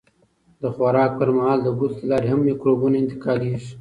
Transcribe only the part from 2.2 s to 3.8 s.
هم مکروبونه انتقالېږي.